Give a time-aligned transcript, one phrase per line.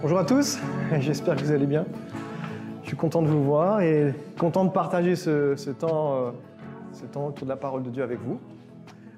[0.00, 0.58] Bonjour à tous,
[1.00, 1.84] j'espère que vous allez bien.
[2.82, 6.30] Je suis content de vous voir et content de partager ce, temps, euh,
[6.92, 8.38] ce temps autour de la parole de Dieu avec vous.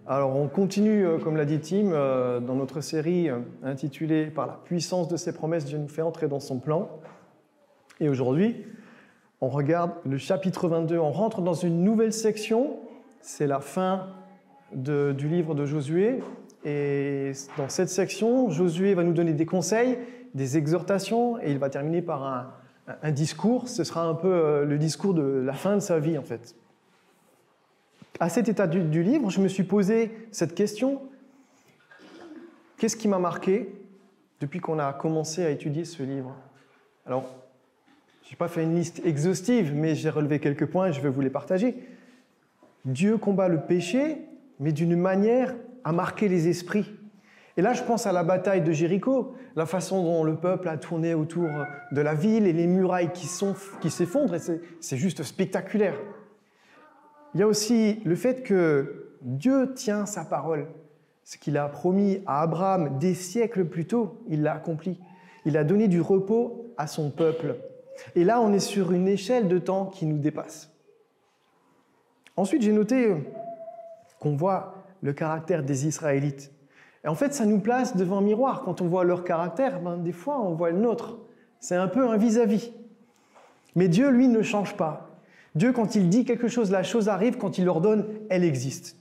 [0.06, 3.28] Alors on continue, euh, comme l'a dit Tim, euh, dans notre série
[3.62, 6.88] intitulée Par la puissance de ses promesses, Dieu nous fait entrer dans son plan.
[8.00, 8.64] Et aujourd'hui,
[9.42, 12.78] on regarde le chapitre 22, on rentre dans une nouvelle section,
[13.20, 14.06] c'est la fin
[14.72, 16.20] du livre de Josué.
[16.64, 19.98] Et dans cette section, Josué va nous donner des conseils,
[20.34, 22.24] des exhortations, et il va terminer par
[23.02, 23.68] un, discours.
[23.68, 26.54] Ce sera un peu euh, le discours de la fin de sa vie, en fait.
[28.18, 31.00] À cet état du, livre, je me suis posé cette question.
[32.76, 33.72] Qu'est-ce qui m'a marqué
[34.40, 36.34] depuis qu'on a commencé à étudier ce livre?
[37.06, 37.24] Alors,
[38.24, 41.08] je n'ai pas fait une liste exhaustive, mais j'ai relevé quelques points et je vais
[41.08, 41.76] vous les partager.
[42.84, 44.18] Dieu combat le péché,
[44.58, 45.54] mais d'une manière
[45.84, 46.92] à marquer les esprits.
[47.56, 50.76] Et là, je pense à la bataille de Jéricho, la façon dont le peuple a
[50.76, 51.48] tourné autour
[51.92, 53.28] de la ville et les murailles qui,
[53.80, 54.36] qui s'effondrent,
[54.80, 55.94] c'est juste spectaculaire.
[57.34, 60.68] Il y a aussi le fait que Dieu tient sa parole.
[61.24, 64.98] Ce qu'il a promis à Abraham des siècles plus tôt, il l'a accompli.
[65.44, 67.56] Il a donné du repos à son peuple.
[68.14, 70.72] Et là, on est sur une échelle de temps qui nous dépasse.
[72.36, 73.14] Ensuite, j'ai noté
[74.18, 76.50] qu'on voit le caractère des Israélites.
[77.04, 78.62] Et en fait, ça nous place devant un miroir.
[78.62, 81.18] Quand on voit leur caractère, ben, des fois, on voit le nôtre.
[81.58, 82.72] C'est un peu un vis-à-vis.
[83.74, 85.10] Mais Dieu, lui, ne change pas.
[85.54, 87.38] Dieu, quand il dit quelque chose, la chose arrive.
[87.38, 88.96] Quand il l'ordonne, elle existe.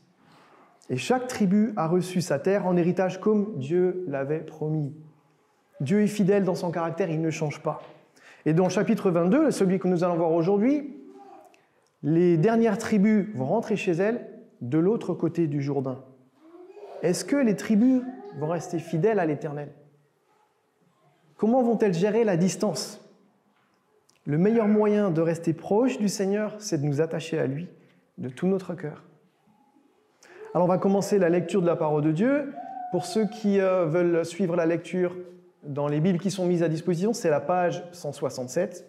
[0.89, 4.94] Et chaque tribu a reçu sa terre en héritage comme Dieu l'avait promis.
[5.81, 7.81] Dieu est fidèle dans son caractère, il ne change pas.
[8.45, 10.97] Et dans le chapitre 22, celui que nous allons voir aujourd'hui,
[12.02, 14.28] les dernières tribus vont rentrer chez elles
[14.61, 16.03] de l'autre côté du Jourdain.
[17.02, 18.02] Est-ce que les tribus
[18.38, 19.69] vont rester fidèles à l'Éternel?
[21.38, 23.00] Comment vont-elles gérer la distance?
[24.25, 27.69] Le meilleur moyen de rester proche du Seigneur, c'est de nous attacher à lui
[28.18, 29.03] de tout notre cœur.
[30.53, 32.53] Alors on va commencer la lecture de la parole de Dieu.
[32.91, 35.16] Pour ceux qui euh, veulent suivre la lecture
[35.63, 38.85] dans les Bibles qui sont mises à disposition, c'est la page 167.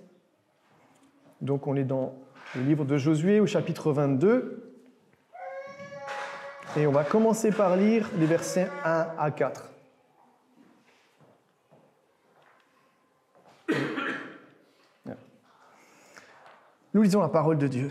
[1.40, 2.14] Donc on est dans
[2.56, 4.69] le livre de Josué au chapitre 22.
[6.76, 9.70] Et on va commencer par lire les versets 1 à 4.
[16.94, 17.88] Nous lisons la parole de Dieu.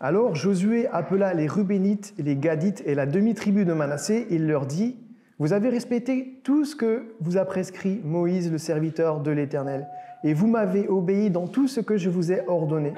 [0.00, 4.26] Alors Josué appela les Rubénites, les Gadites et la demi-tribu de Manassé.
[4.30, 4.96] Il leur dit
[5.38, 9.88] Vous avez respecté tout ce que vous a prescrit Moïse, le serviteur de l'Éternel,
[10.22, 12.94] et vous m'avez obéi dans tout ce que je vous ai ordonné.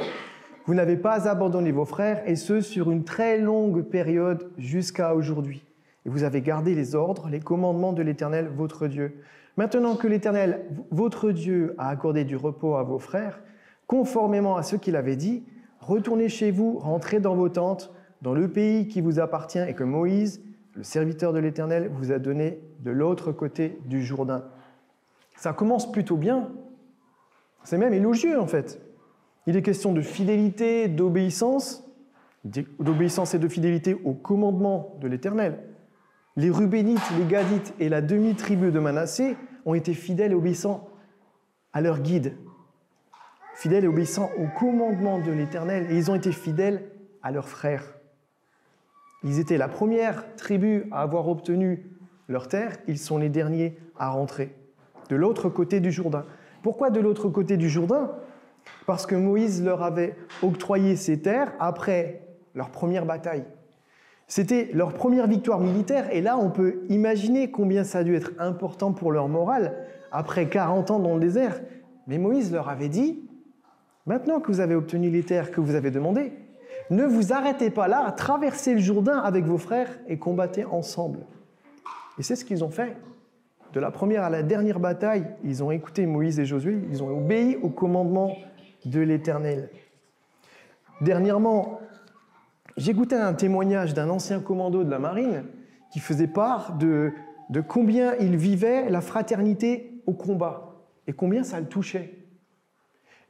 [0.67, 5.63] Vous n'avez pas abandonné vos frères, et ce sur une très longue période jusqu'à aujourd'hui.
[6.07, 9.21] Et vous avez gardé les ordres, les commandements de l'Éternel, votre Dieu.
[9.57, 13.41] Maintenant que l'Éternel, votre Dieu, a accordé du repos à vos frères,
[13.87, 15.45] conformément à ce qu'il avait dit,
[15.81, 17.93] retournez chez vous, rentrez dans vos tentes,
[18.23, 20.43] dans le pays qui vous appartient et que Moïse,
[20.75, 24.45] le serviteur de l'Éternel, vous a donné de l'autre côté du Jourdain.
[25.37, 26.51] Ça commence plutôt bien.
[27.65, 28.81] C'est même élogieux en fait.
[29.47, 31.85] Il est question de fidélité, d'obéissance,
[32.79, 35.59] d'obéissance et de fidélité au commandement de l'Éternel.
[36.37, 40.89] Les Rubénites, les Gadites et la demi-tribu de Manassé ont été fidèles et obéissants
[41.73, 42.37] à leur guide,
[43.55, 46.91] fidèles et obéissants au commandement de l'Éternel, et ils ont été fidèles
[47.23, 47.85] à leurs frères.
[49.23, 51.87] Ils étaient la première tribu à avoir obtenu
[52.29, 54.55] leur terre, ils sont les derniers à rentrer
[55.09, 56.25] de l'autre côté du Jourdain.
[56.63, 58.13] Pourquoi de l'autre côté du Jourdain?
[58.87, 62.23] Parce que Moïse leur avait octroyé ces terres après
[62.55, 63.45] leur première bataille.
[64.27, 68.33] C'était leur première victoire militaire, et là on peut imaginer combien ça a dû être
[68.39, 69.77] important pour leur morale
[70.13, 71.61] après 40 ans dans le désert.
[72.07, 73.21] Mais Moïse leur avait dit,
[74.07, 76.33] maintenant que vous avez obtenu les terres que vous avez demandées,
[76.91, 81.21] ne vous arrêtez pas là, traversez le Jourdain avec vos frères et combattez ensemble.
[82.19, 82.97] Et c'est ce qu'ils ont fait.
[83.73, 87.09] De la première à la dernière bataille, ils ont écouté Moïse et Josué, ils ont
[87.09, 88.37] obéi au commandement
[88.85, 89.71] de l'Éternel.
[91.01, 91.81] Dernièrement,
[92.79, 95.45] goûté un témoignage d'un ancien commando de la marine
[95.93, 97.13] qui faisait part de,
[97.51, 100.75] de combien il vivait la fraternité au combat
[101.07, 102.19] et combien ça le touchait.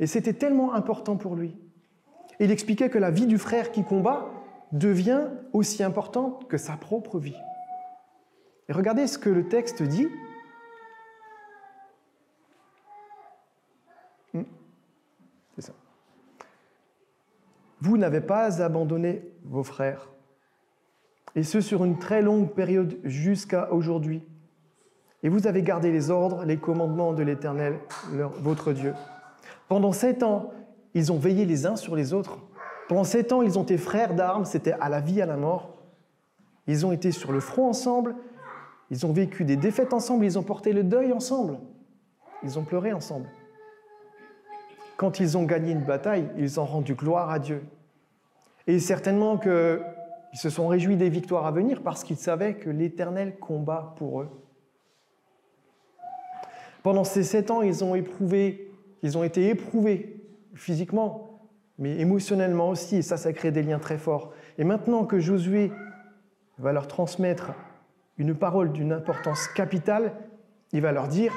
[0.00, 1.56] Et c'était tellement important pour lui.
[2.40, 4.28] il expliquait que la vie du frère qui combat
[4.72, 7.36] devient aussi importante que sa propre vie.
[8.68, 10.08] Et regardez ce que le texte dit
[17.84, 20.08] Vous n'avez pas abandonné vos frères,
[21.36, 24.22] et ce sur une très longue période jusqu'à aujourd'hui.
[25.22, 27.78] et vous avez gardé les ordres, les commandements de l'Éternel,
[28.40, 28.94] votre Dieu.
[29.68, 30.50] Pendant sept ans,
[30.94, 32.38] ils ont veillé les uns sur les autres.
[32.88, 35.76] Pendant sept ans, ils ont été frères d'armes, c'était à la vie, à la mort.
[36.66, 38.16] Ils ont été sur le front ensemble,
[38.90, 41.58] ils ont vécu des défaites ensemble, ils ont porté le deuil ensemble,
[42.42, 43.28] ils ont pleuré ensemble.
[44.96, 47.62] Quand ils ont gagné une bataille, ils ont rendu gloire à Dieu.
[48.66, 49.80] Et certainement qu'ils
[50.38, 54.28] se sont réjouis des victoires à venir parce qu'ils savaient que l'Éternel combat pour eux.
[56.82, 58.70] Pendant ces sept ans, ils ont éprouvé,
[59.02, 60.22] ils ont été éprouvés
[60.54, 61.40] physiquement,
[61.78, 64.32] mais émotionnellement aussi, et ça, ça crée des liens très forts.
[64.58, 65.72] Et maintenant que Josué
[66.58, 67.52] va leur transmettre
[68.18, 70.12] une parole d'une importance capitale,
[70.72, 71.32] il va leur dire,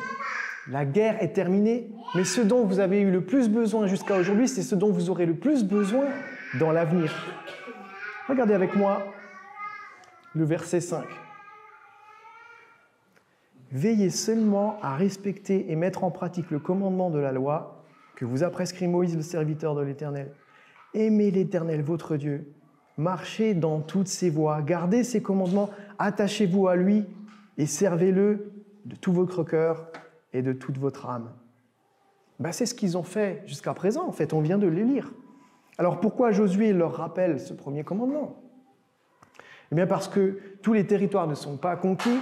[0.70, 4.48] la guerre est terminée, mais ce dont vous avez eu le plus besoin jusqu'à aujourd'hui,
[4.48, 6.06] c'est ce dont vous aurez le plus besoin
[6.60, 7.12] dans l'avenir.
[8.28, 9.04] Regardez avec moi
[10.36, 11.06] le verset 5.
[13.72, 17.84] Veillez seulement à respecter et mettre en pratique le commandement de la loi
[18.16, 20.32] que vous a prescrit Moïse, le serviteur de l'Éternel.
[20.94, 22.52] Aimez l'Éternel, votre Dieu.
[22.98, 27.06] Marchez dans toutes ses voies, gardez ses commandements, attachez-vous à lui
[27.58, 28.52] et servez-le
[28.86, 29.92] de tout votre cœur
[30.34, 31.32] et de toute votre âme.
[32.40, 35.12] Ben, c'est ce qu'ils ont fait jusqu'à présent, en fait, on vient de les lire.
[35.78, 38.36] Alors pourquoi Josué leur rappelle ce premier commandement?
[39.72, 42.20] Eh bien parce que tous les territoires ne sont pas conquis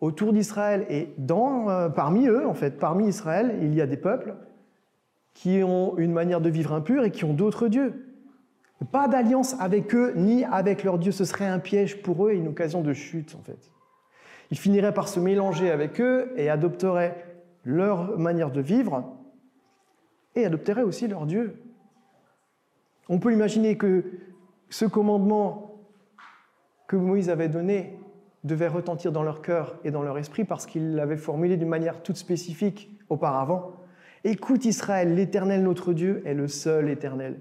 [0.00, 3.96] autour d'Israël et dans, euh, parmi eux, en fait, parmi Israël, il y a des
[3.96, 4.34] peuples
[5.34, 8.06] qui ont une manière de vivre impure et qui ont d'autres dieux.
[8.92, 12.36] Pas d'alliance avec eux ni avec leurs dieux, ce serait un piège pour eux et
[12.36, 13.70] une occasion de chute en fait.
[14.50, 17.25] Ils finiraient par se mélanger avec eux et adopteraient
[17.66, 19.18] leur manière de vivre
[20.36, 21.60] et adopteraient aussi leur Dieu.
[23.08, 24.04] On peut imaginer que
[24.70, 25.80] ce commandement
[26.86, 27.98] que Moïse avait donné
[28.44, 32.02] devait retentir dans leur cœur et dans leur esprit parce qu'il l'avait formulé d'une manière
[32.02, 33.72] toute spécifique auparavant.
[34.22, 37.40] Écoute Israël, l'Éternel notre Dieu est le seul Éternel.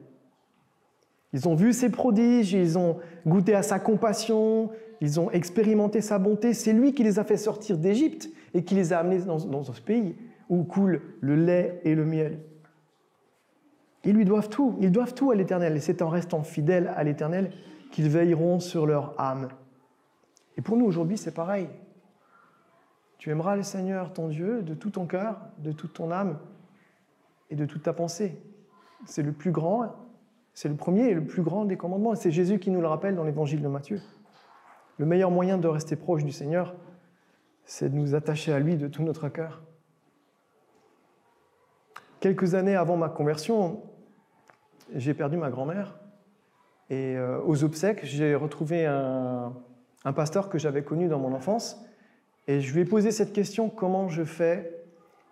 [1.33, 6.17] Ils ont vu ses prodiges, ils ont goûté à sa compassion, ils ont expérimenté sa
[6.17, 6.53] bonté.
[6.53, 9.81] C'est lui qui les a fait sortir d'Égypte et qui les a amenés dans, ce
[9.81, 10.15] pays
[10.49, 12.39] où coule le lait et le miel.
[14.05, 17.03] Ils lui doivent tout, ils doivent tout à l'Éternel, et c'est en restant fidèles à
[17.03, 17.51] l'Éternel
[17.91, 19.49] qu'ils veilleront sur leur âme.
[20.57, 21.67] Et pour nous aujourd'hui, c'est pareil.
[23.17, 26.39] Tu aimeras le Seigneur, ton Dieu, de tout ton cœur, de toute ton âme
[27.49, 28.39] et de toute ta pensée.
[29.05, 29.95] C'est le plus grand,
[30.53, 32.13] c'est le premier et le plus grand des commandements.
[32.13, 33.99] Et c'est Jésus qui nous le rappelle dans l'évangile de Matthieu.
[34.97, 36.73] Le meilleur moyen de rester proche du Seigneur,
[37.65, 39.61] c'est de nous attacher à lui de tout notre cœur.
[42.19, 43.83] Quelques années avant ma conversion,
[44.93, 45.99] j'ai perdu ma grand-mère.
[46.89, 49.53] Et euh, aux obsèques, j'ai retrouvé un,
[50.15, 51.83] pasteur que j'avais connu dans mon enfance.
[52.47, 54.85] Et je lui ai posé cette question, comment je fais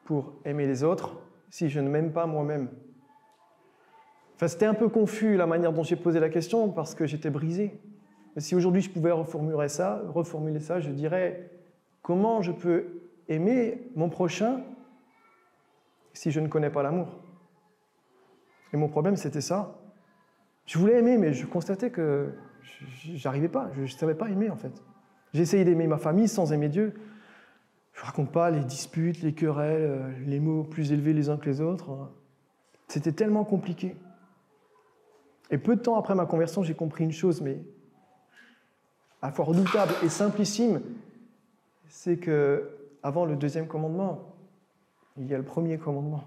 [0.06, 1.21] pour aimer les autres
[1.51, 2.69] si je ne m'aime pas moi-même?
[4.35, 7.30] Enfin, c'était un peu confus la manière dont j'ai posé la question parce que j'étais
[7.30, 7.80] brisé.
[8.35, 11.51] Mais si aujourd'hui je pouvais reformuler ça, reformuler ça, je dirais
[12.03, 12.85] comment je peux
[13.27, 14.61] aimer mon prochain
[16.13, 17.07] si je ne connais pas l'amour?
[18.71, 19.79] Et mon problème, c'était ça.
[20.67, 22.33] Je voulais aimer, mais je constatais que
[23.15, 24.83] j'arrivais pas, je ne savais pas aimer en fait.
[25.33, 26.94] J'ai essayé d'aimer ma famille sans aimer Dieu.
[27.94, 31.37] Je ne raconte pas les disputes, les querelles, euh, les mots plus élevés les uns
[31.37, 32.11] que les autres.
[32.87, 33.95] C'était tellement compliqué.
[35.51, 37.63] Et peu de temps après ma conversion, j'ai compris une chose, mais
[39.21, 40.81] à la fois redoutable et simplissime,
[41.94, 42.71] c'est que
[43.04, 44.33] avant le deuxième commandement,
[45.16, 46.23] il y a le premier commandement.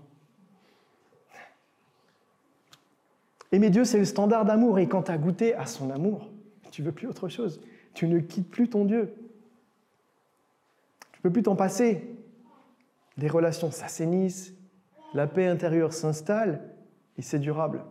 [3.51, 4.79] Aimer Dieu, c'est le standard d'amour.
[4.79, 6.31] Et quand tu as goûté à son amour,
[6.71, 7.61] tu veux plus autre chose.
[7.95, 9.13] Tu ne quittes plus ton Dieu.
[11.11, 12.17] Tu peux plus t'en passer.
[13.19, 14.55] Les relations s'assainissent,
[15.15, 16.61] la paix intérieure s'installe
[17.19, 17.83] et c'est durable.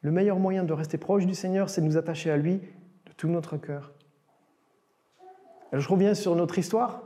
[0.00, 3.12] Le meilleur moyen de rester proche du Seigneur, c'est de nous attacher à lui de
[3.16, 3.93] tout notre cœur.
[5.80, 7.02] Je reviens sur notre histoire.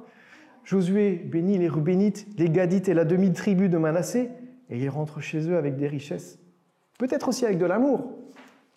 [0.64, 4.30] Josué bénit les Rubénites, les Gadites et la demi-tribu de Manassé,
[4.68, 6.38] et ils rentrent chez eux avec des richesses.
[6.98, 8.12] Peut-être aussi avec de l'amour,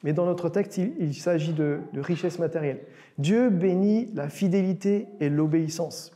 [0.03, 2.79] mais dans notre texte, il, s'agit de, de richesse matérielle.
[3.17, 6.11] Dieu bénit la fidélité et l'obéissance.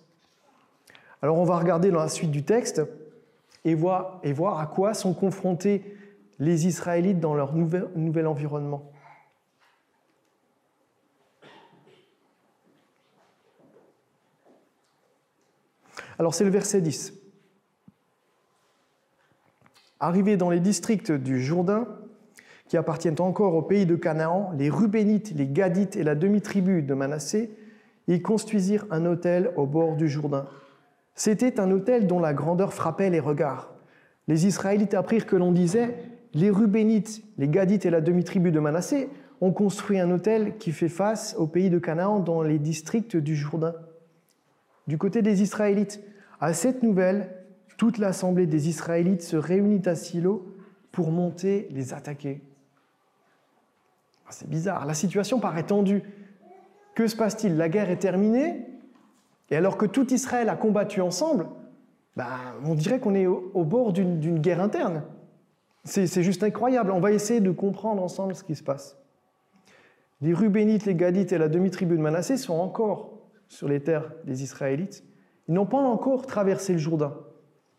[1.22, 2.82] Alors on va regarder dans la suite du texte
[3.66, 4.22] et voir,
[4.60, 5.84] à quoi sont confrontés
[6.40, 8.92] les Israélites dans leur nouvel environnement.
[16.18, 17.14] Alors c'est le verset 10.
[20.00, 21.88] Arrivés dans les districts du Jourdain,
[22.68, 26.94] qui appartiennent encore au pays de Canaan, les Rubénites, les Gadites et la demi-tribu de
[26.94, 27.52] Manassé,
[28.08, 30.48] ils construisirent un hôtel au bord du Jourdain.
[31.16, 33.74] C'était un autel dont la grandeur frappait les regards.
[34.28, 35.96] Les Israélites apprirent que l'on disait
[36.34, 39.10] les Rubénites, les Gadites et la demi-tribu de Manassé
[39.42, 43.36] ont construit un autel qui fait face au pays de Canaan dans les districts du
[43.36, 43.74] Jourdain.
[44.88, 46.02] Du côté des Israélites,
[46.40, 47.30] à cette nouvelle,
[47.78, 50.56] toute l'assemblée des Israélites se réunit à Silo
[50.92, 52.42] pour monter les attaquer.
[54.28, 56.04] Ah, c'est bizarre, la situation paraît tendue.
[56.94, 57.58] Que se passe-t-il?
[57.58, 58.66] La guerre est terminée,
[59.50, 61.48] et alors que tout Israël a combattu ensemble,
[62.16, 65.04] bah, on dirait qu'on est au, bord d'une guerre interne.
[65.84, 66.92] C'est juste incroyable.
[66.92, 68.98] On va essayer de comprendre ensemble ce qui se passe.
[70.22, 73.15] Les Rubénites, les Gadites et la demi-tribu de Manassé sont encore
[73.48, 75.04] sur les terres des Israélites.
[75.48, 77.16] Ils n'ont pas encore traversé le Jourdain.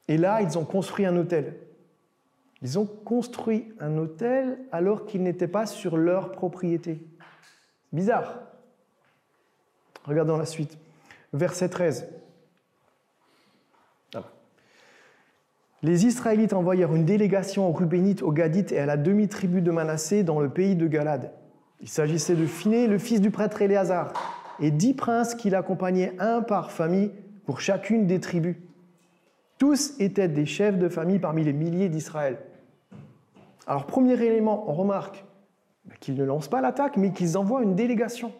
[0.09, 1.59] Et là, ils ont construit un hôtel.
[2.63, 7.07] Ils ont construit un hôtel alors qu'ils n'étaient pas sur leur propriété.
[7.93, 8.41] Bizarre.
[10.05, 10.79] Regardons la suite.
[11.33, 12.09] Verset 13.
[15.83, 20.23] Les Israélites envoyèrent une délégation aux Rubénites, aux Gadites et à la demi-tribu de Manassé
[20.23, 21.33] dans le pays de Galade.
[21.81, 24.13] Il s'agissait de Phiné, le fils du prêtre Éléazar,
[24.61, 27.11] et dix princes qui l'accompagnaient, un par famille,
[27.45, 28.57] pour chacune des tribus.
[29.59, 32.39] Tous étaient des chefs de famille parmi les milliers d'Israël.
[33.67, 35.25] Alors, premier élément, on remarque
[36.01, 38.33] qu'ils ne lancent pas l'attaque, mais qu'ils envoient une délégation.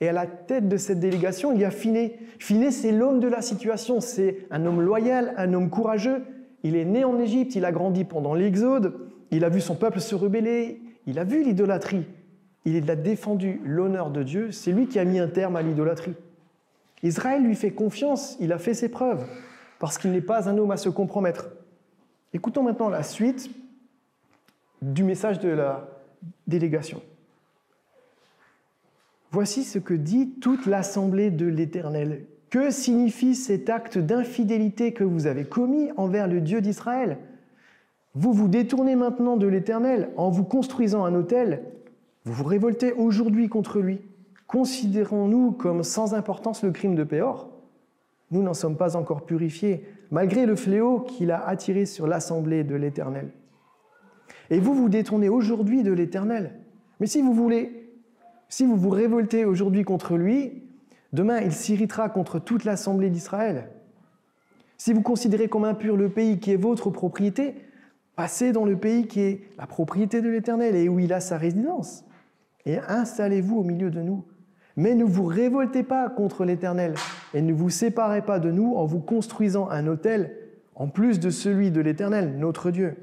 [0.00, 2.18] Et à la tête de cette délégation, il y a Phiné.
[2.38, 6.24] Phiné, c'est l'homme de la situation, c'est un homme loyal, un homme courageux.
[6.62, 8.94] Il est né en Égypte, il a grandi pendant l'Exode,
[9.30, 12.04] il a vu son peuple se rebeller, il a vu l'idolâtrie.
[12.66, 16.14] Il a défendu l'honneur de Dieu, c'est lui qui a mis un terme à l'idolâtrie.
[17.02, 19.24] Israël lui fait confiance, il a fait ses preuves,
[19.78, 21.48] parce qu'il n'est pas un homme à se compromettre.
[22.34, 23.50] Écoutons maintenant la suite
[24.82, 25.88] du message de la
[26.48, 27.00] délégation.
[29.30, 32.24] Voici ce que dit toute l'assemblée de l'Éternel.
[32.50, 37.18] Que signifie cet acte d'infidélité que vous avez commis envers le Dieu d'Israël?
[38.14, 41.62] Vous vous détournez maintenant de l'Éternel en vous construisant un autel.
[42.26, 44.00] Vous vous révoltez aujourd'hui contre lui.
[44.48, 47.48] Considérons-nous comme sans importance le crime de Péor
[48.32, 52.74] Nous n'en sommes pas encore purifiés, malgré le fléau qu'il a attiré sur l'assemblée de
[52.74, 53.30] l'Éternel.
[54.50, 56.58] Et vous vous détournez aujourd'hui de l'Éternel.
[56.98, 57.92] Mais si vous voulez,
[58.48, 60.64] si vous vous révoltez aujourd'hui contre lui,
[61.12, 63.68] demain il s'irritera contre toute l'assemblée d'Israël.
[64.78, 67.54] Si vous considérez comme impur le pays qui est votre propriété,
[68.16, 71.38] passez dans le pays qui est la propriété de l'Éternel et où il a sa
[71.38, 72.02] résidence.
[72.66, 74.24] Et installez-vous au milieu de nous.
[74.76, 76.94] Mais ne vous révoltez pas contre l'Éternel
[77.32, 80.36] et ne vous séparez pas de nous en vous construisant un autel
[80.74, 82.96] en plus de celui de l'Éternel, notre Dieu.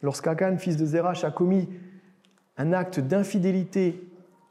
[0.00, 1.68] Lorsqu'Akan, fils de Zerach, a commis
[2.56, 4.02] un acte d'infidélité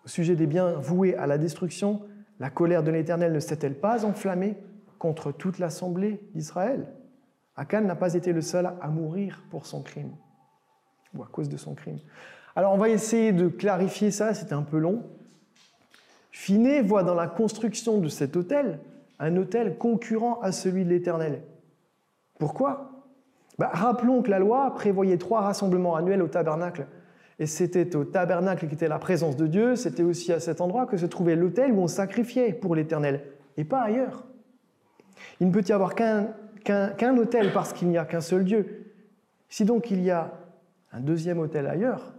[0.05, 2.01] au sujet des biens voués à la destruction,
[2.39, 4.55] la colère de l'Éternel ne s'est-elle pas enflammée
[4.97, 6.87] contre toute l'assemblée d'Israël?
[7.55, 10.11] Akan n'a pas été le seul à mourir pour son crime,
[11.13, 11.99] ou à cause de son crime.
[12.55, 15.03] Alors on va essayer de clarifier ça, c'est un peu long.
[16.31, 18.79] Finet voit dans la construction de cet hôtel
[19.19, 21.43] un hôtel concurrent à celui de l'Éternel.
[22.39, 23.05] Pourquoi?
[23.59, 26.87] Bah, rappelons que la loi prévoyait trois rassemblements annuels au tabernacle.
[27.37, 30.85] Et c'était au tabernacle qui était la présence de Dieu, c'était aussi à cet endroit
[30.85, 33.23] que se trouvait l'autel où on sacrifiait pour l'Éternel,
[33.57, 34.25] et pas ailleurs.
[35.39, 38.93] Il ne peut y avoir qu'un autel parce qu'il n'y a qu'un seul Dieu.
[39.49, 40.31] Si donc il y a
[40.91, 42.13] un deuxième autel ailleurs,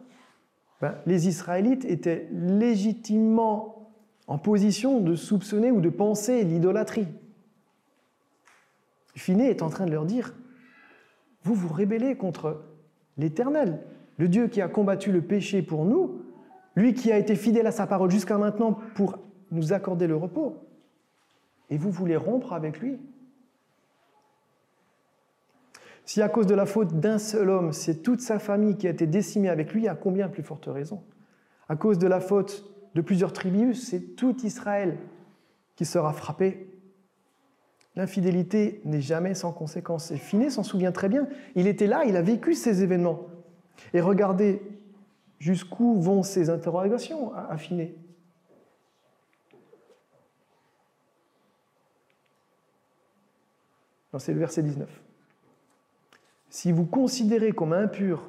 [0.83, 3.93] ben, les Israélites étaient légitimement
[4.27, 7.07] en position de soupçonner ou de penser l'idolâtrie.
[9.15, 10.35] Finet est en train de leur dire
[11.45, 12.65] vous vous rébellez contre
[13.17, 13.81] l'Éternel,
[14.19, 16.23] le Dieu qui a combattu le péché pour nous,
[16.75, 19.19] lui qui a été fidèle à sa parole jusqu'à maintenant pour
[19.53, 20.57] nous accorder le repos.
[21.71, 22.99] Et vous voulez rompre avec lui?
[26.05, 28.91] Si à cause de la faute d'un seul homme, c'est toute sa famille qui a
[28.91, 31.03] été décimée avec lui, à combien plus forte raison?
[31.69, 34.99] À cause de la faute de plusieurs tribus, c'est tout Israël
[35.77, 36.69] qui sera frappé
[37.95, 40.11] L'infidélité n'est jamais sans conséquence.
[40.13, 41.29] Et Finet s'en souvient très bien.
[41.55, 43.27] Il était là, il a vécu ces événements.
[43.93, 44.63] Et regardez
[45.39, 47.95] jusqu'où vont ces interrogations à Finet.
[54.19, 54.89] C'est le verset 19.
[56.53, 58.29] Si vous considérez comme impur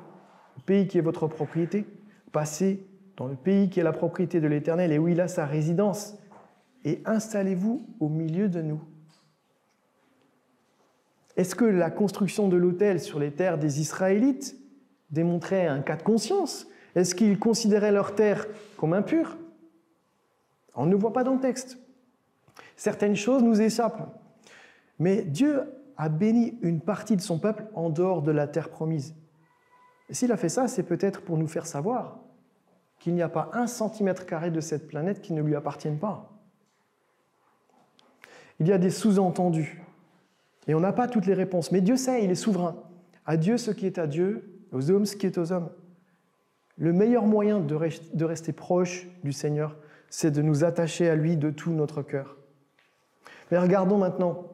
[0.56, 1.86] le pays qui est votre propriété,
[2.32, 2.88] passez
[3.18, 6.18] dans le pays qui est la propriété de l'Éternel et où il a sa résidence,
[6.86, 8.82] et installez-vous au milieu de nous.
[11.36, 14.56] Est-ce que la construction de l'autel sur les terres des Israélites
[15.12, 16.66] démontrait un cas de conscience?
[16.96, 19.36] Est-ce qu'ils considéraient leurs terres comme impures
[20.76, 21.78] On ne voit pas dans le texte.
[22.78, 24.18] Certaines choses nous échappent.
[24.98, 25.64] Mais Dieu
[25.98, 29.16] a béni une partie de son peuple en dehors de la terre promise.
[30.10, 32.20] Et s'il a fait ça, c'est peut-être pour nous faire savoir
[33.00, 36.32] qu'il n'y a pas un centimètre carré de cette planète qui ne lui appartienne pas.
[38.60, 39.82] Il y a des sous-entendus.
[40.68, 41.72] Et on n'a pas toutes les réponses.
[41.72, 42.76] Mais Dieu sait, il est souverain.
[43.26, 45.70] À Dieu ce qui est à Dieu, aux hommes ce qui est aux hommes.
[46.78, 49.76] Le meilleur moyen de rester proche du Seigneur,
[50.10, 52.38] c'est de nous attacher à lui de tout notre cœur.
[53.52, 54.48] Mais regardons maintenant,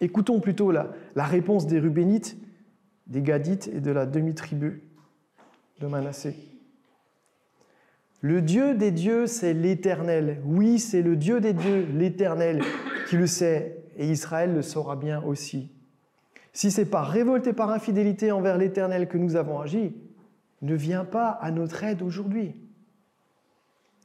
[0.00, 2.36] écoutons plutôt la, réponse des Rubénites,
[3.06, 4.82] des Gadites et de la demi-tribu
[5.80, 6.36] de Manassé.
[8.20, 10.40] Le Dieu des dieux, c'est l'Éternel.
[10.44, 12.62] Oui, c'est le Dieu des dieux, l'Éternel,
[13.08, 15.70] qui le sait, et Israël le saura bien aussi.
[16.54, 19.94] Si c'est par révolte et par infidélité envers l'Éternel que nous avons agi,
[20.62, 22.54] ne viens pas à notre aide aujourd'hui.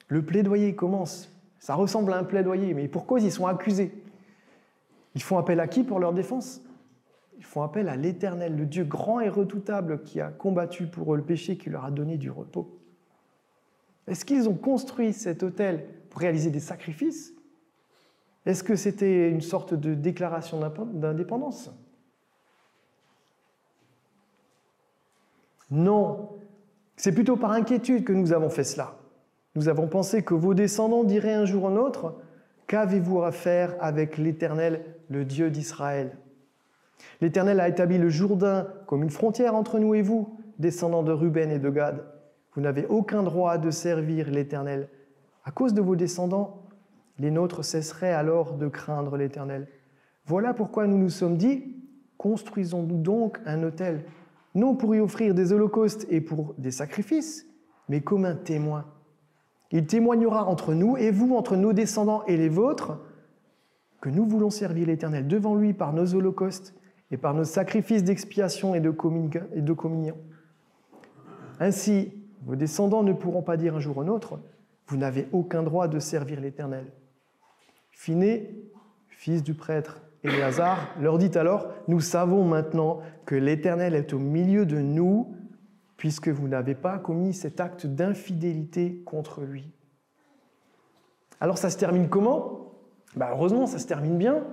[0.10, 1.32] Le plaidoyer commence.
[1.60, 3.94] Ça ressemble à un plaidoyer, mais pour cause, ils sont accusés.
[5.20, 6.62] Ils font appel à qui pour leur défense?
[7.38, 11.18] Ils font appel à l'Éternel, le Dieu grand et redoutable qui a combattu pour eux
[11.18, 12.80] le péché, qui leur a donné du repos.
[14.08, 17.34] Est-ce qu'ils ont construit cet hôtel pour réaliser des sacrifices?
[18.46, 20.62] Est-ce que c'était une sorte de déclaration
[20.94, 21.70] d'indépendance?
[25.70, 26.30] Non,
[26.96, 28.98] c'est plutôt par inquiétude que nous avons fait cela.
[29.56, 32.16] Nous avons pensé que vos descendants diraient un jour ou un autre,
[32.70, 36.18] Qu'avez-vous à faire avec l'Éternel, le Dieu d'Israël
[37.22, 41.52] L'Éternel a établi le Jourdain comme une frontière entre nous et vous, descendants de Ruben
[41.52, 42.06] et de Gad.
[42.54, 44.90] Vous n'avez aucun droit de servir l'Éternel.
[45.44, 46.64] À cause de vos descendants,
[47.18, 49.68] les nôtres cesseraient alors de craindre l'Éternel.
[50.26, 51.76] Voilà pourquoi nous nous sommes dit,
[52.18, 54.06] construisons-nous donc un autel,
[54.56, 57.46] non pour y offrir des holocaustes et pour des sacrifices,
[57.88, 58.86] mais comme un témoin.
[59.72, 63.00] Il témoignera entre nous et vous, entre nos descendants et les vôtres,
[64.02, 66.74] que nous voulons servir l'Éternel devant lui par nos holocaustes
[67.12, 70.18] et par nos sacrifices d'expiation et de communion.
[71.60, 72.14] Ainsi,
[72.46, 74.40] vos descendants ne pourront pas dire un jour ou un autre,
[74.88, 76.86] vous n'avez aucun droit de servir l'Éternel.
[77.92, 78.64] Finé,
[79.08, 84.66] fils du prêtre Éléazar, leur dit alors, nous savons maintenant que l'Éternel est au milieu
[84.66, 85.34] de nous,
[85.96, 89.72] puisque vous n'avez pas commis cet acte d'infidélité contre lui.
[91.40, 92.69] Alors ça se termine comment?
[93.16, 94.44] Bah Heureusement, ça se termine bien.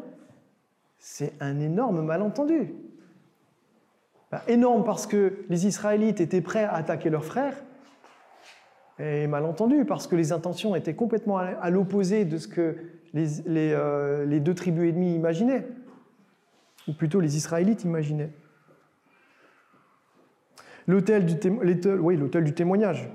[0.99, 2.75] C'est un énorme malentendu.
[4.31, 7.57] Bah, énorme parce que les Israélites étaient prêts à attaquer leurs frères,
[8.99, 12.77] et malentendu, parce que les intentions étaient complètement à l'opposé de ce que
[13.15, 15.67] euh, les, deux tribus ennemies imaginaient,
[16.89, 18.31] ou plutôt les Israélites imaginaient.
[20.87, 21.51] L'autel du,
[22.01, 23.11] oui, du témoignage.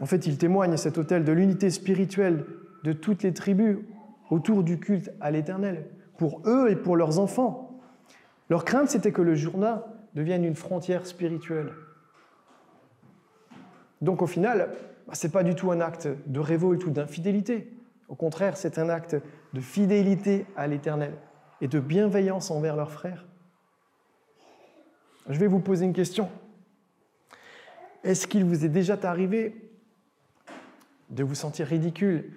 [0.00, 2.44] En fait, il témoigne, cet autel, de l'unité spirituelle
[2.82, 3.78] de toutes les tribus
[4.30, 7.80] autour du culte à l'Éternel, pour eux et pour leurs enfants.
[8.48, 11.72] Leur crainte, c'était que le Jourdain devienne une frontière spirituelle.
[14.00, 14.70] Donc au final,
[15.06, 17.72] bah, ce n'est pas du tout un acte de révolte ou d'infidélité.
[18.08, 19.16] Au contraire, c'est un acte
[19.52, 21.14] de fidélité à l'Éternel
[21.60, 23.24] et de bienveillance envers leurs frères.
[25.28, 26.28] Je vais vous poser une question.
[28.02, 29.70] Est-ce qu'il vous est déjà arrivé
[31.10, 32.32] de vous sentir ridicule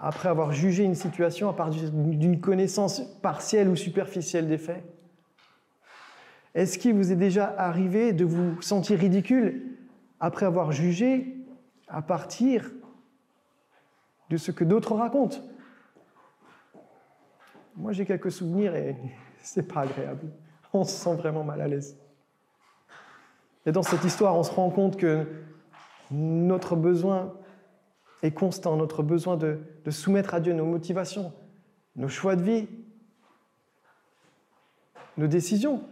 [0.00, 4.82] après avoir jugé une situation à partir d'une connaissance partielle ou superficielle des faits?
[6.54, 9.76] Est-ce qu'il vous est déjà arrivé de vous sentir ridicule
[10.18, 11.36] après avoir jugé
[11.86, 12.70] à partir
[14.30, 15.38] de ce que d'autres racontent?
[17.76, 18.96] Moi, j'ai quelques souvenirs et
[19.42, 20.26] c'est pas agréable.
[20.72, 21.96] On se sent vraiment mal à l'aise.
[23.66, 25.26] Et dans cette histoire, on se rend compte que
[26.10, 27.34] notre besoin
[28.22, 31.32] est constant, notre besoin de, de soumettre à Dieu nos motivations,
[31.96, 32.68] nos choix de vie,
[35.16, 35.82] nos décisions.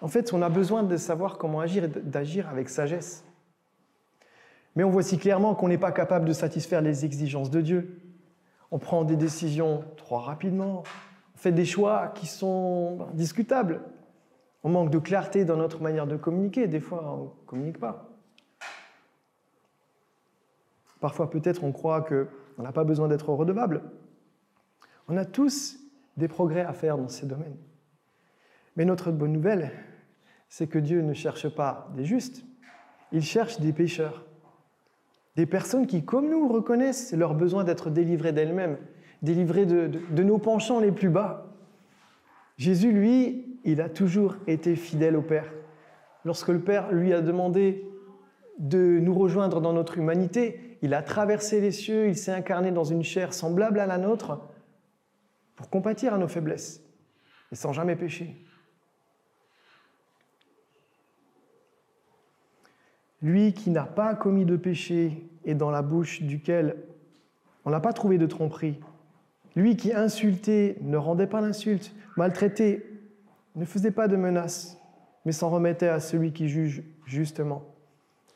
[0.00, 3.24] En fait, on a besoin de savoir comment agir et d'agir avec sagesse.
[4.76, 8.00] Mais on voit si clairement qu'on n'est pas capable de satisfaire les exigences de Dieu.
[8.70, 10.82] On prend des décisions trop rapidement,
[11.34, 13.82] on fait des choix qui sont discutables.
[14.64, 18.13] On manque de clarté dans notre manière de communiquer, des fois on ne communique pas.
[21.04, 23.82] Parfois peut-être on croit qu'on n'a pas besoin d'être redevable.
[25.06, 25.78] On a tous
[26.16, 27.58] des progrès à faire dans ces domaines.
[28.74, 29.70] Mais notre bonne nouvelle,
[30.48, 32.46] c'est que Dieu ne cherche pas des justes,
[33.12, 34.24] il cherche des pécheurs.
[35.36, 38.78] Des personnes qui, comme nous, reconnaissent leur besoin d'être délivrées d'elles-mêmes,
[39.20, 41.52] délivrées de, de, nos penchants les plus bas.
[42.56, 45.52] Jésus, lui, il a toujours été fidèle au Père.
[46.24, 47.86] Lorsque le Père lui a demandé
[48.58, 52.84] de nous rejoindre dans notre humanité, il a traversé les cieux, il s'est incarné dans
[52.84, 54.38] une chair semblable à la nôtre
[55.56, 56.82] pour compatir à nos faiblesses,
[57.50, 58.36] et sans jamais pécher.
[63.22, 66.76] Lui qui n'a pas commis de péché et dans la bouche duquel
[67.64, 68.78] on n'a pas trouvé de tromperie.
[69.56, 72.84] Lui qui insultait ne rendait pas l'insulte, maltraitait,
[73.54, 74.78] ne faisait pas de menaces,
[75.24, 77.73] mais s'en remettait à celui qui juge justement.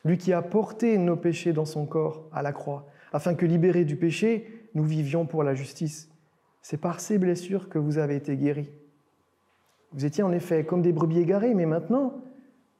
[0.05, 3.85] Lui qui a porté nos péchés dans son corps à la croix, afin que libérés
[3.85, 6.09] du péché, nous vivions pour la justice.
[6.61, 8.69] C'est par ces blessures que vous avez été guéris.
[9.93, 12.21] Vous étiez en effet comme des brebis égarées, mais maintenant,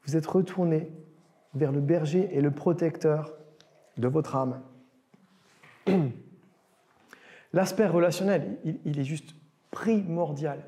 [0.06, 0.92] vous êtes retournés
[1.56, 3.34] vers le berger et le protecteur
[3.98, 4.62] de votre âme.
[7.54, 9.36] L'aspect relationnel, il, est juste
[9.72, 10.64] primordial.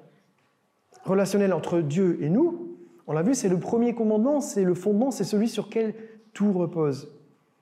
[1.05, 5.11] Relationnel entre Dieu et nous, on l'a vu, c'est le premier commandement, c'est le fondement,
[5.11, 5.93] c'est celui sur lequel
[6.33, 7.11] tout repose.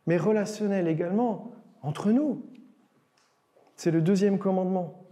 [0.07, 1.51] Mais relationnel également
[1.81, 2.45] entre nous.
[3.75, 5.05] C'est le deuxième commandement.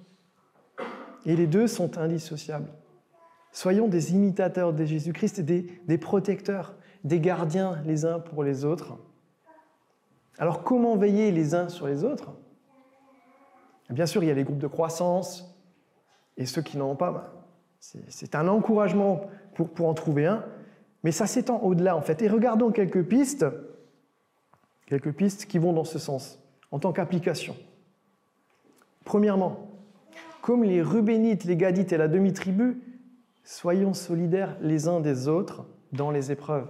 [1.26, 2.70] Et les deux sont indissociables.
[3.52, 8.98] Soyons des imitateurs de Jésus-Christ, des, des protecteurs, des gardiens les uns pour les autres.
[10.38, 12.32] Alors comment veiller les uns sur les autres?
[13.90, 15.58] Bien sûr, il y a les groupes de croissance,
[16.36, 17.24] et ceux qui n'en ont pas, ben,
[17.80, 19.22] c'est un encouragement
[19.56, 20.44] pour en trouver un,
[21.08, 22.22] mais ça s'étend au-delà en fait.
[22.22, 23.46] Et regardons quelques pistes,
[24.88, 26.38] quelques pistes qui vont dans ce sens,
[26.70, 27.56] en tant qu'application.
[29.06, 29.72] Premièrement,
[30.42, 32.82] comme les Rubénites, les Gadites et la demi-tribu,
[33.46, 36.68] soyons solidaires les uns des autres dans les épreuves.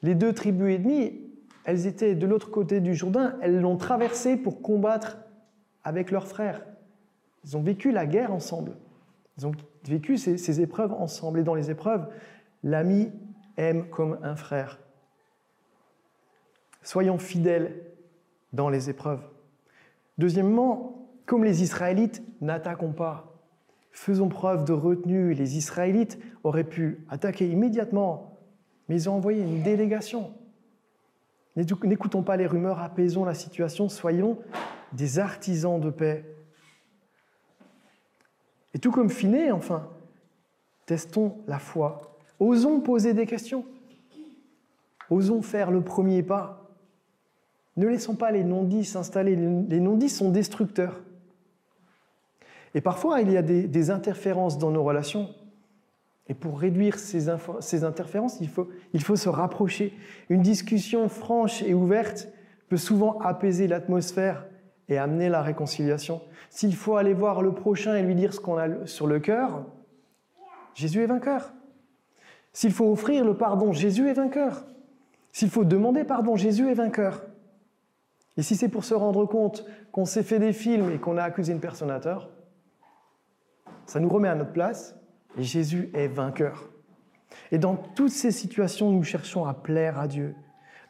[0.00, 1.20] Les deux tribus et demie,
[1.66, 5.18] elles étaient de l'autre côté du Jourdain, elles l'ont traversé pour combattre
[5.84, 6.64] avec leurs frères.
[7.44, 8.72] Ils ont vécu la guerre ensemble.
[9.84, 11.40] Vécu ces, épreuves ensemble.
[11.40, 12.08] Et dans les épreuves,
[12.62, 13.10] l'ami
[13.56, 14.78] aime comme un frère.
[16.82, 17.82] Soyons fidèles
[18.52, 19.22] dans les épreuves.
[20.18, 23.32] Deuxièmement, comme les Israélites, n'attaquons pas.
[23.92, 25.34] Faisons preuve de retenue.
[25.34, 28.38] Les Israélites auraient pu attaquer immédiatement,
[28.88, 30.32] mais ils ont envoyé une délégation.
[31.56, 34.38] N'écoutons pas les rumeurs, apaisons la situation, soyons
[34.92, 36.31] des artisans de paix.
[38.74, 39.88] Et tout comme Finet, enfin,
[40.86, 42.16] testons la foi.
[42.40, 43.64] Osons poser des questions.
[45.10, 46.70] Osons faire le premier pas.
[47.76, 49.36] Ne laissons pas les non-dits s'installer.
[49.36, 51.00] Les non-dits sont destructeurs.
[52.74, 55.28] Et parfois, il y a des, interférences dans nos relations.
[56.28, 57.28] Et pour réduire ces,
[57.84, 59.92] interférences, il faut se rapprocher.
[60.30, 62.28] Une discussion franche et ouverte
[62.68, 64.46] peut souvent apaiser l'atmosphère
[64.92, 66.20] et amener la réconciliation.
[66.50, 69.64] S'il faut aller voir le prochain et lui dire ce qu'on a sur le cœur,
[70.74, 71.52] Jésus est vainqueur.
[72.52, 74.64] S'il faut offrir le pardon, Jésus est vainqueur.
[75.32, 77.22] S'il faut demander pardon, Jésus est vainqueur.
[78.36, 81.22] Et si c'est pour se rendre compte qu'on s'est fait des films et qu'on a
[81.22, 82.30] accusé une personne à tort,
[83.86, 84.96] ça nous remet à notre place
[85.38, 86.68] et Jésus est vainqueur.
[87.50, 90.34] Et dans toutes ces situations, nous cherchons à plaire à Dieu.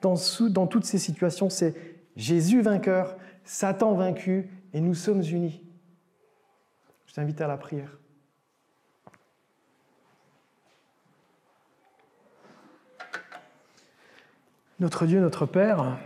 [0.00, 0.14] Dans,
[0.50, 1.74] dans toutes ces situations, c'est
[2.16, 5.64] Jésus vainqueur, Satan vaincu, et nous sommes unis.
[7.06, 7.98] Je t'invite à la prière.
[14.80, 15.98] Notre Dieu, notre Père,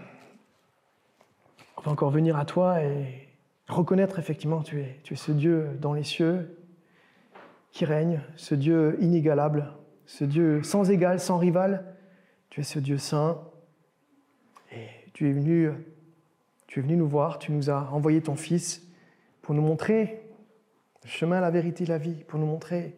[1.77, 3.29] on va encore venir à toi et
[3.69, 6.59] reconnaître effectivement tu es, tu es ce Dieu dans les cieux,
[7.73, 9.73] qui règne, ce Dieu inégalable,
[10.07, 11.85] ce Dieu sans égal, sans rival.
[12.49, 13.43] Tu es ce Dieu saint.
[14.73, 15.71] Et tu es venu,
[16.67, 18.87] tu es venu nous voir, tu nous as envoyé ton Fils
[19.43, 20.23] pour nous montrer
[21.05, 22.97] le chemin, la vérité, la vie, pour nous montrer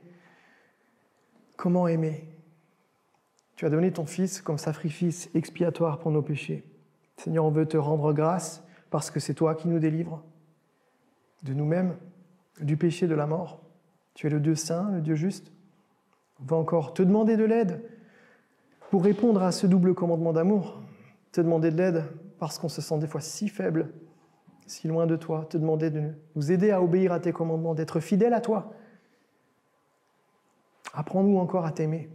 [1.57, 2.25] comment aimer.
[3.57, 6.65] Tu as donné ton Fils comme sacrifice expiatoire pour nos péchés.
[7.17, 10.23] Seigneur, on veut te rendre grâce parce que c'est toi qui nous délivres
[11.43, 11.97] de nous-mêmes,
[12.61, 13.61] du péché, de la mort.
[14.15, 15.53] Tu es le Dieu saint, le Dieu juste.
[16.41, 17.83] On va encore te demander de l'aide
[18.91, 20.81] pour répondre à ce double commandement d'amour.
[21.33, 22.05] Te demander de l'aide
[22.39, 23.93] parce qu'on se sent des fois si faible,
[24.67, 25.47] si loin de toi.
[25.49, 28.73] Te demander de nous aider à obéir à tes commandements, d'être fidèle à toi.
[30.95, 32.11] Apprends-nous encore à t'aimer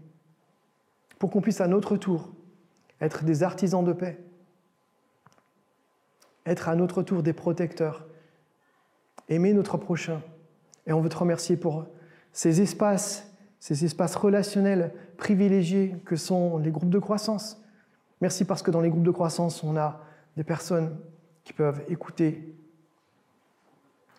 [1.20, 2.34] pour qu'on puisse à notre tour
[3.00, 4.20] être des artisans de paix,
[6.46, 8.08] être à notre tour des protecteurs,
[9.30, 10.22] aimer notre prochain
[10.86, 11.86] et on veut te remercier pour
[12.34, 17.62] ces espaces, ces espaces relationnels privilégiés que sont les groupes de croissance.
[18.20, 20.02] Merci parce que dans les groupes de croissance, on a
[20.38, 20.98] des personnes
[21.44, 22.56] qui peuvent écouter,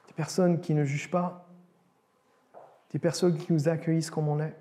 [0.08, 1.48] des personnes qui ne jugent pas,
[2.92, 4.54] des personnes qui nous accueillent comme on est.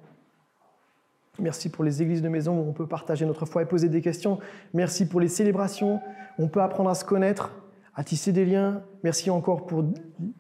[1.40, 4.02] Merci pour les églises de maison où on peut partager notre foi et poser des
[4.02, 4.40] questions.
[4.74, 6.00] Merci pour les célébrations
[6.38, 7.52] où on peut apprendre à se connaître,
[7.96, 8.84] à tisser des liens.
[9.04, 9.84] Merci encore pour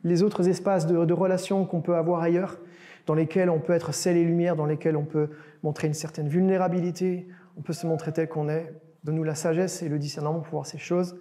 [0.03, 2.59] les autres espaces de, de relations qu'on peut avoir ailleurs,
[3.07, 5.29] dans lesquels on peut être sel et lumière, dans lesquels on peut
[5.63, 8.73] montrer une certaine vulnérabilité, on peut se montrer tel qu'on est.
[9.03, 11.19] Donne-nous la sagesse et le discernement pour voir ces choses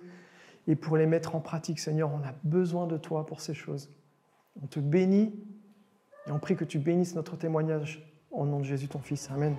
[0.66, 1.80] et pour les mettre en pratique.
[1.80, 3.90] Seigneur, on a besoin de toi pour ces choses.
[4.62, 5.34] On te bénit
[6.26, 8.08] et on prie que tu bénisses notre témoignage.
[8.30, 9.30] Au nom de Jésus, ton Fils.
[9.30, 9.56] Amen.